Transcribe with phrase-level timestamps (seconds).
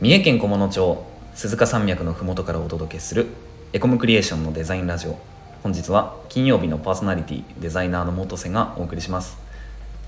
[0.00, 3.26] 三重県菰野町鈴鹿山脈のふもとからお届けする
[3.74, 5.18] エコムクリエーションのデザインラジオ。
[5.62, 9.36] 本日は金曜日のパーソナリティデザイナーの元瀬がお送りします。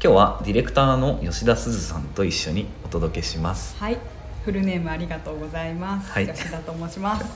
[0.03, 3.77] 今日はディレクターの吉田すずさんと一緒にお届けします。
[3.77, 3.99] はい、
[4.47, 6.11] フルネームありがとうございます。
[6.11, 6.27] はい。
[6.27, 7.27] 吉田と申します。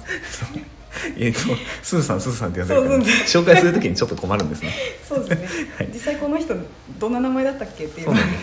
[1.18, 1.40] えっと
[1.82, 4.72] すずさんすずさんって呼んでるから紹介するときにちょっと困るんですね。
[5.06, 5.68] そうですね。
[5.76, 5.90] はい。
[5.92, 6.54] 実際この人
[6.98, 8.06] どんな名前だったっけっていう。
[8.06, 8.38] そうのなんで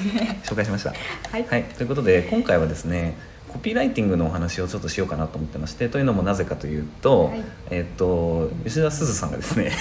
[0.45, 0.53] す。
[0.53, 0.93] 紹介しました。
[1.31, 3.15] はい、はい、ということで今回はですね
[3.53, 9.71] コピーライティングのお話をちょっとしようかなと思ってましてというのもなぜかというと,、はいえっと吉田すずさんがですね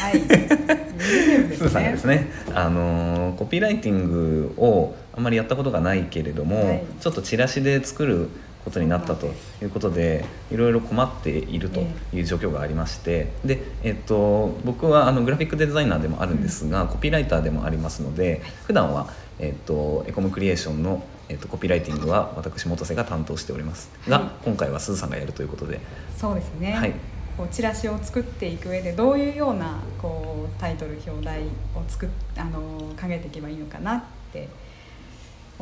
[1.53, 1.93] す すずさんがね。
[1.95, 8.29] ですね、あのーコピーライティングをあんまりやったことがないけれども、はいちょっとチラシで作る
[8.65, 9.27] ことになったと
[9.61, 11.81] いうことでいろいろ困っていると
[12.13, 19.09] いう状況がありましてで、えっと、僕はあのグラフィックデザイナーでもあるんですが、コピーライターでもありますので普段は
[19.43, 23.91] えっと、エコムクリエーションの、えっと、コピーライティングは私元瀬が担当しております。
[24.09, 24.31] が、はい。
[24.45, 25.81] 今回はすずさんがやるということで。
[26.17, 26.73] そうですね。
[26.73, 26.95] はい。
[27.37, 31.49] こうチラシを作っていく上でどういうようなこうタイトル表題を
[31.89, 32.61] 作っあの
[33.01, 34.49] 考えていけばいいのかなって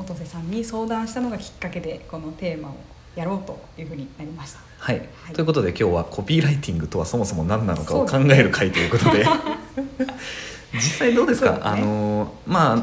[0.01, 2.75] 元瀬さんに相談したのがきっかけでこのテーマを
[3.15, 4.61] やろうというふうになりました。
[4.79, 5.35] はい、はい。
[5.35, 9.27] ということで今日はコピーライティングとはそもそも何なのかを考える回ということで。
[10.73, 11.51] 実際どうですか？
[11.53, 11.59] ね。
[11.63, 12.83] あのまあ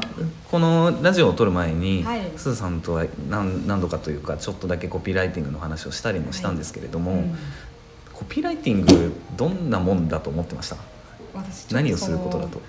[0.50, 2.20] このラジオを撮る前に、はい。
[2.36, 7.36] すずさんとは何何度かというかちょっとだけコピーライティングの話をしたりもしたんですけれども、うん。
[8.12, 10.76] コピーライティングどんなもんだと思ってました？
[11.34, 12.60] 私何をすることだと？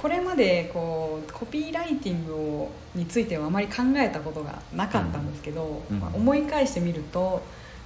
[0.00, 6.00] これまでこうコピーライティングをについてはあまり考えたことがなかったんですけど、うん。
[6.00, 7.42] まあ思い返してみると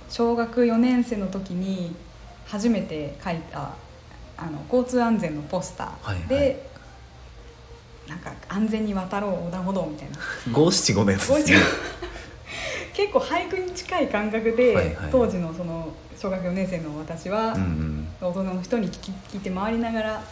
[0.09, 1.95] 小学4年生の時に
[2.47, 3.75] 初めて書いた
[4.37, 6.57] あの交通安全のポスターで、はい。
[8.11, 10.19] なんか安全に渡ろう横断歩道みたいな。
[10.53, 11.59] 五七五のやつですね。
[12.93, 15.11] 結構俳句に近い感覚で、はいはい。
[15.11, 18.09] 当時のその小学4年生の私は、うんうん。
[18.21, 20.23] 大人の人に聞き聞いて回りながら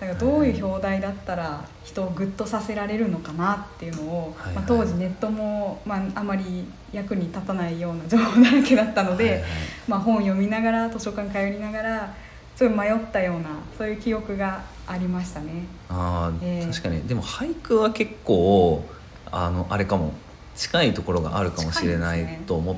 [0.00, 4.54] なんかどういう表題だったら人をグッとさせられるのかなっていうのを、はいはい。
[4.56, 9.44] まあ、当時ネットも、まあ、あまり役に立たないような情報だらけだったので、はいはい。
[9.88, 12.14] まあ、本読みながら図書館通りながら
[12.56, 15.64] すごい迷ったようなそういう記憶がありましたね。
[15.88, 16.70] あーえー。
[16.70, 17.02] 確かに。
[17.02, 18.84] でも俳句は結構
[19.30, 20.12] あのあれかも。
[20.56, 22.42] 近いところがあるかもしれないね。
[22.46, 22.76] と思っ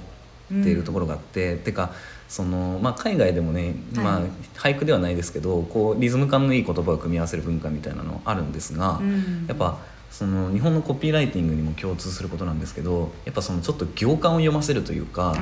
[0.63, 1.91] ているところがあって、てか
[2.33, 9.45] その、まあ、海外でもね、まあはい、俳句ではないですけどこうリズム感のいい言葉を組み合わせる文化みたいなのあるんですが、うん。
[9.47, 9.77] やっぱ
[10.11, 15.35] その日本のコピーライティングにも共通することなんですけどやっぱそのちょっと行間を読ませるというか。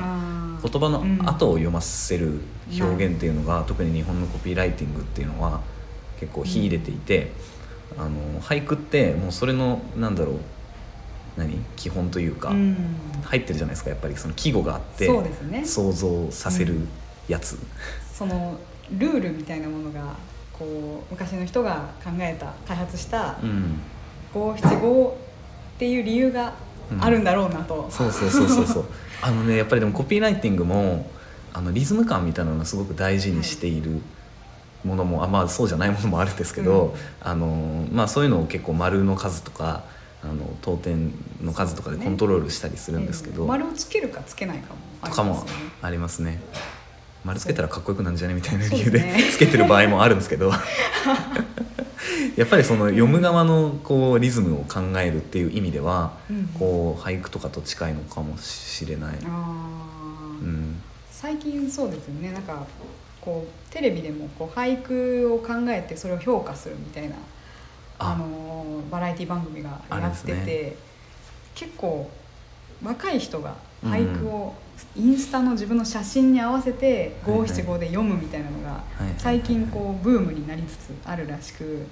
[0.61, 1.19] 言葉のうん。
[1.27, 2.41] 後を読ませる
[2.79, 5.61] 表現っていうのが、特に日本のコピーライティングっていうのは
[6.19, 7.31] 結構秀でていて、
[7.97, 10.35] あの俳句ってもうそれのなんだろう
[11.37, 11.57] 何？
[11.75, 12.95] 基本というか、うん。
[13.23, 14.15] 入ってるじゃないですかやっぱり。
[14.15, 15.07] その季語があって
[15.65, 16.87] 想像させる
[17.27, 17.57] やつ、
[18.13, 18.57] その
[18.97, 20.15] ルールみたいなものが
[20.53, 23.79] こう昔の人が考えた開発したうん。
[24.33, 25.17] 五七五
[25.75, 26.53] っていう理由が
[26.99, 28.85] あるんだろうなと、そうそうそうそうそう。
[29.21, 31.09] あのねやっぱりでもコピーライティングも
[31.53, 34.01] あのリズム感みたいなのをすごく大事にしている
[34.83, 37.27] ものも、あまあそうじゃないものもあるんですけど、うん。
[37.27, 39.83] あのまあ、そういうのを結構丸の数とか
[40.23, 41.11] あの当点
[41.41, 45.71] の数とかでコントロールしたりするんですけど、えー丸をつけるかつけないかもあとかもりますよね。
[45.81, 46.39] ありますね。
[47.23, 48.33] 丸つけたらかっこよくなんじゃね？
[48.33, 50.51] みたいな理由でねつけてる場合もあるんですけど。
[52.37, 59.15] やっぱりその読む側のこうリズムを考えるっていう意味では、うんこう俳句とかと近いのかもしれない。
[59.21, 59.25] う
[60.45, 60.81] ん。
[61.11, 62.31] 最近そうですよね。
[62.31, 62.65] なんか
[63.19, 67.15] こうテレビでもこう俳句を考えてそれを評価するみたいな
[68.01, 68.15] ああ。
[68.17, 70.91] のバラエティ番組がやってて、です
[71.55, 72.09] 結構
[72.83, 74.53] 若い人が俳句を
[74.95, 78.83] インスタの自分の写真に合わせて五七五で読むみたいなのが
[79.17, 81.85] 最近こうブームになりつつあるらしく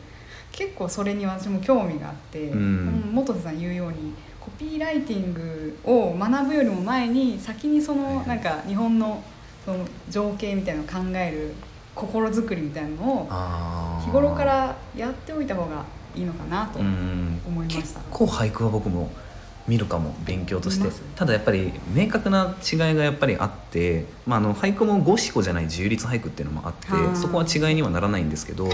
[0.51, 2.59] 結構それに私も興味があって、うん。
[2.59, 9.23] うん元瀬さん言うようにコピーライティングを学ぶよりも前に先にそのなんか日本の
[9.65, 11.53] その情景みたいなのを考える
[11.93, 15.83] 心づくりみたいなのを日頃からやっておいた方が
[16.15, 17.81] いいのかなとうん思いました。
[17.81, 19.11] 結構俳句は僕も
[19.67, 20.89] 見るかも勉強として。
[21.15, 28.67] ただやっぱり明確な違いがやっぱりあって、まあ、あの俳句も五七五じゃない自由律俳句っていうのもあってそこは違いにはならないんですけど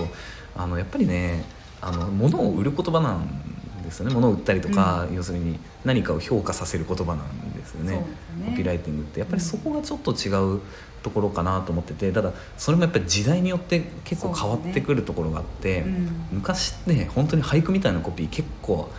[0.56, 1.44] あのやっぱりね
[1.82, 3.55] あの物を売る言葉なん
[3.86, 4.14] ですよね。
[4.14, 7.94] 物を売ったりとか、要するに何かを評価させる言葉なんですよね。
[7.94, 8.52] そうですね。
[8.52, 9.20] コピーライティングって。
[9.20, 10.62] やっぱりそこがちょっと違う
[11.06, 16.10] ところかなと思っててただそれもやっぱり時代によって結構変わってくるところがあって、うん。
[16.32, 18.90] 昔って本当に俳句みたいなコピー結構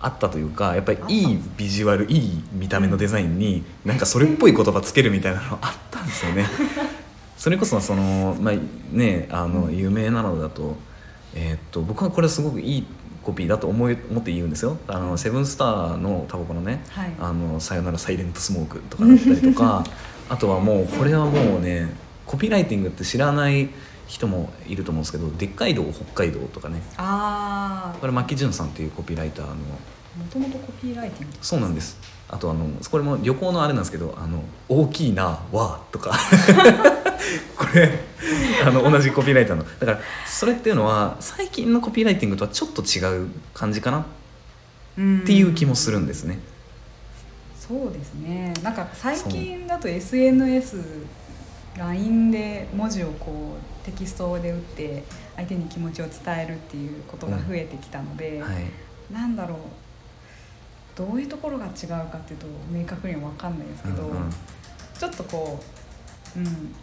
[0.00, 6.46] あったというかやっぱりいいビジュアルいい見た目のデザインになんかそれっぽい言葉つけるみたいなのあったんですよね。
[7.36, 8.54] それこそその、まあ
[8.92, 10.76] ね、あの有名なのだと,、
[11.34, 12.86] えーっと僕はこれすごくいい
[13.26, 14.78] コピーだと思い思って言うんですよ。
[14.86, 19.84] あのセブンスターのタバコのねはい「あのさよならサイレントスモーク」とかだったりとか
[20.30, 21.92] あとはもうこれはもうね
[22.24, 23.68] コピーライティングって知らない
[24.06, 26.80] 人もいると思うんですけど「でっかい道北海道」とかね。
[26.98, 29.54] ああこれ牧潤さんっていうコピーライターの。
[29.54, 29.60] も
[30.32, 31.36] ともとコピーライティング。
[31.42, 31.98] そうなんです。
[32.28, 36.16] あとあのこれも旅行のあれなんですけど「あの大きいなわ」とか
[37.56, 37.90] これ
[38.66, 44.04] あの同じコピーライターのだからそれっていうのは最近のコピーライティングとはちょっと違う感じかなっ
[45.24, 46.38] ていう気もするんですね。
[47.58, 48.54] そうですね。
[48.62, 55.02] なんか最近だと SNSLINE で文字をこうテキストで打って
[55.34, 58.70] 相手に気持ちを伝えるっていうことが増えてきたので、はい。
[59.12, 59.58] なんだろう
[60.96, 64.30] どういうところが違うかっていうと明確には分かんないですけど、うんうん。
[64.98, 65.60] ちょっとこ
[66.36, 66.74] う、うん、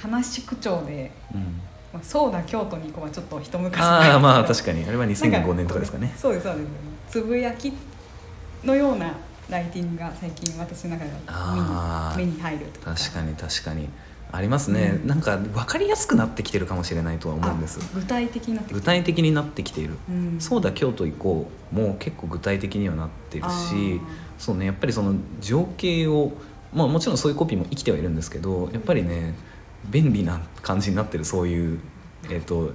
[0.00, 1.40] 話口調でうん
[1.92, 4.84] 「まあ、そうだ京都に行こう」はちょっと一昔ああまあ確かかに。
[4.84, 6.14] あれは2005年とかですかね。
[6.16, 6.66] そうですそうです。
[7.10, 7.72] つぶやき
[8.64, 9.14] のような
[9.48, 13.88] ライティングが最近私の中では目に目に入るという確かに確かに。
[14.30, 15.08] ありますね、うん。
[15.08, 17.80] なんか分かりやすくなってきてるかもしれないとは思うんです。
[17.80, 20.36] あ具体的になってき具体的になってきている、うん。
[20.38, 24.00] そうだ京都行こうもう結構具体的にはなってるあしー。
[24.38, 26.32] そうねやっぱりその情景を
[26.74, 29.34] まあもちろんそういうコピーも生きてはいるんですけどやっぱりね
[29.86, 31.80] 便利な感じになってるそういう、
[32.24, 32.72] えー、と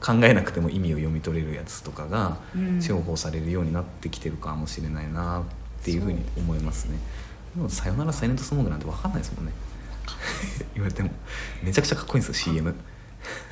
[0.00, 2.80] 考えなくても意味を読み取れるやつとかがうん。
[2.80, 5.44] 重宝されるようになってきてるかもしれないなっ
[5.84, 6.98] ていうふうに思いますね。
[7.54, 9.52] でもさよならサイレントスモークなんて分かんないですもんね。
[10.74, 11.10] 言われても。
[11.62, 12.74] めちゃくちゃかっこいいんですよ CM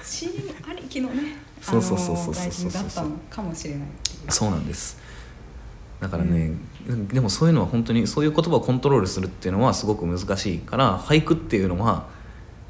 [0.02, 0.34] CM
[0.68, 3.88] ありきのねそうそうそうそうそうあのライティングだったのかもしれない。
[4.28, 4.98] そうなんです。
[6.00, 6.52] だからね、
[7.12, 12.08] でもそういうのは本当にそういう言葉をコントロールするっていうのはすごく難しいから俳句っていうのは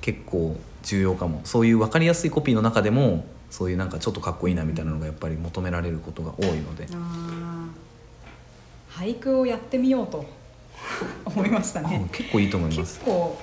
[0.01, 1.41] 結構重要かも。
[1.45, 6.87] そういう分かりやすいコピーの中でもそういうなんかちょっとかっこいいなみたいなのがやっぱり求められることが多いので、
[8.91, 10.25] 俳句をやってみようと。
[11.25, 12.99] 思いましたあね結構いいと思います。
[12.99, 13.39] 結構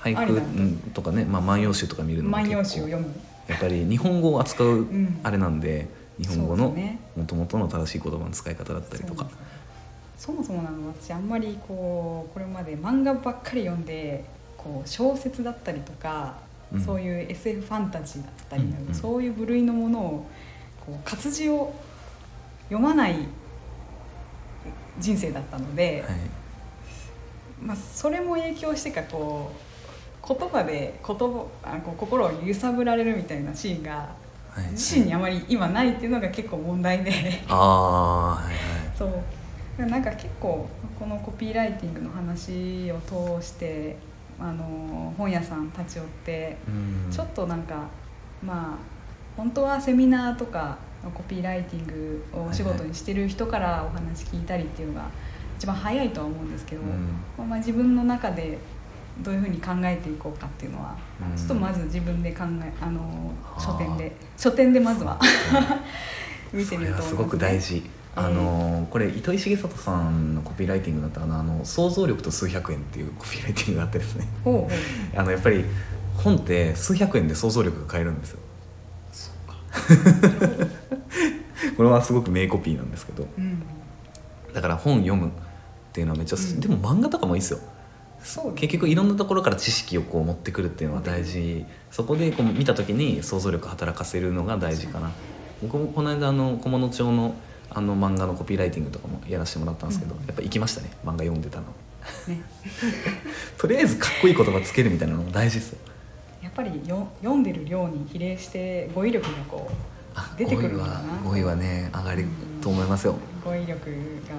[0.00, 3.14] 俳句とかね、まあ、万葉集とか見るのも万葉結構集を読む。
[3.46, 5.20] やっぱり日本語を扱うん。
[5.22, 5.88] あれなんで、
[6.18, 6.76] 日本語の
[7.16, 9.28] もともとの正しい言葉の使い方だったりとか。
[10.16, 14.24] そもそもなの私あんまりこうこれまで漫画ばっかり読んで
[14.62, 16.36] こう小説だったりとか、
[16.72, 16.80] うん。
[16.80, 18.94] そういう SF ファンタジーだったり、うんうん。
[18.94, 20.26] そういう部類のものを
[20.84, 21.74] こう活字を
[22.64, 23.16] 読まない
[24.98, 26.18] 人生だったので、はい。
[27.62, 34.14] まあ、それも影響してかこう言葉で言葉あこう心を揺さぶられるみたいなシーンが
[34.50, 34.70] はい。
[34.72, 37.12] 自身にあまり今ないっていうのが結構問題で。
[37.48, 38.56] ああはいはい。
[38.96, 39.86] そう。
[39.86, 40.68] なんか結構
[40.98, 43.96] このコピーライティングの話を通して
[44.38, 47.12] あの本屋さん立ち寄ってうん。
[47.12, 47.88] ちょっとなんか
[48.44, 48.78] まあ
[49.36, 55.08] 本当はセミナーとかのコピーライティングをお仕事にしてる人からお話聞いたりっていうのが
[55.58, 56.88] 一番早いとは思うんですけど、うん。
[57.38, 58.58] まあまあ自分の中で
[59.20, 60.96] どういうふうに考えていこうかっていうのは、
[61.30, 63.00] うんちょっとまず自分で考えあの
[63.42, 63.60] はあ。
[63.60, 65.18] 書店で書店でまずは
[66.52, 74.28] 見てみると思います、ね、すごく大事、あのこれ糸井重里さんのコピーライティングだったらあの想像力と数百円っていうコピーライティングがあってですね。
[75.16, 75.64] あのやっぱり
[76.16, 78.38] 本って数百円で想像力が買えるんですよ。
[81.76, 83.26] これはすごく名コピーなんですけど。
[83.38, 83.62] うん。
[84.52, 85.30] だから本読むっ
[85.92, 86.60] ていうのはめっちゃ、うん。
[86.60, 87.60] でも漫画とかもいいですよ。
[88.22, 91.64] そう結局いろんなところから知識をこう持ってくるっていうのは大事。
[91.90, 95.10] そこでこう見た時に想像力働かせるのが大事かな。
[95.62, 97.34] 僕もこの間あの菰野町の
[97.74, 100.26] あの漫画のコピーライティングとかもやらせてもらったんですけど、うん。
[100.26, 101.64] やっぱ行きましたね漫画読んでたの。
[102.28, 102.42] ね。
[103.58, 105.78] とりあえずかっこいい言葉つけるみたいなのも大事ですよ。
[106.42, 109.74] やっぱりよ読んでる量に比例して語彙力がこう
[110.14, 111.00] あ出てくるのかな。
[111.24, 112.26] 語彙はね上がる
[112.60, 113.16] と思いますよ。
[113.44, 113.76] 語彙力が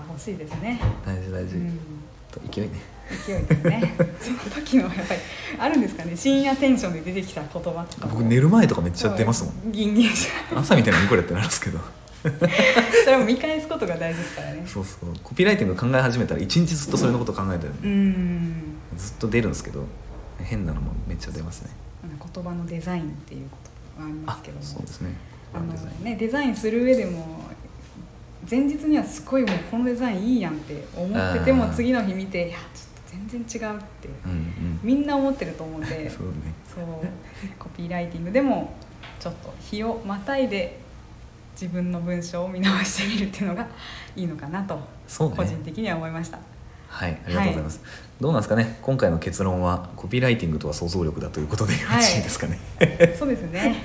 [0.07, 1.79] 欲しいですね、大事大事、うん、
[2.31, 2.93] と勢いね。
[3.25, 3.95] 勢いですね。
[4.21, 5.19] その時のやっぱり
[5.59, 6.15] あるんですかね。
[6.15, 9.71] 深夜テンションで出てきた言葉とか僕寝る前とかめっちゃ出ますもん。
[9.71, 11.79] ギンギンし朝みたいなにこれってなるんですけど
[13.03, 14.63] それも見返すことが大事ですからね。
[14.65, 15.09] そうそう。
[15.23, 18.53] コピーライティング考え始めたら一日ずっとそれのこと考えてる、うん。
[18.95, 19.85] ずっと出るんですけど
[20.39, 21.69] 変なのもめっちゃ出ますね。
[22.33, 23.57] 言葉のデザインっていうこ
[23.95, 24.63] とがありますけども。
[24.63, 25.11] そうですね。
[25.53, 26.03] あのデザイン。
[26.03, 27.43] ね、デザインする上でも
[28.49, 34.79] 前日にはすごいもうこのデザインいいやんって思ってても次の日見ていやちょっと全然違うってうんうん。
[34.81, 36.33] みんな思ってると思うんでそうね。
[36.73, 36.85] そう。
[37.59, 38.73] コピーライティングでも
[39.19, 40.82] ちょっと日をまたいで
[41.53, 43.67] 自分の文章を見直してみるっていうのが
[44.15, 44.81] いいのかなとね。
[45.07, 46.39] 個人的には思いました。
[46.87, 47.81] はいありがとうございます、
[48.21, 48.77] どうなんですかね？
[48.83, 52.59] 今回の結論はコピーライティングとは想像力だということでよろしいですかね、
[53.17, 53.81] そうですね。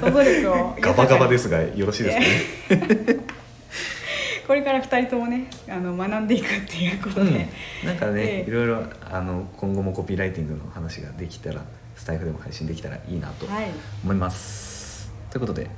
[0.00, 2.12] 想像力を ガバガバですすがよろしいで
[2.68, 3.16] すかね？
[4.46, 7.32] これから二人ともね、あの学んでいくっていうことうん。
[7.32, 7.48] で、、
[7.82, 8.50] なんかね、ええ。
[8.50, 11.62] いろいろあの今後もコピーライティングの話ができたら
[11.96, 13.70] スタイフでも配信できたらいいなとはい。
[14.04, 15.70] 思います、ということで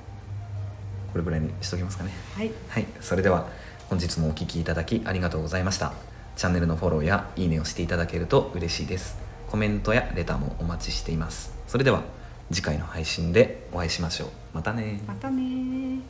[1.17, 2.11] これぐらいにしときますかね。
[2.35, 2.53] はい。
[2.69, 2.87] はい。
[3.01, 3.49] それでは
[3.89, 5.95] 本日もお聞きいただきありがとうございました。
[6.37, 9.17] チャンネルのフォローやいいねをしていただけると嬉しいです。
[9.49, 11.55] コメントやレターもお待ちしています。
[11.67, 12.03] それでは
[12.53, 14.29] 次回の配信でお会いしましょう。
[14.53, 16.03] またねまたねー。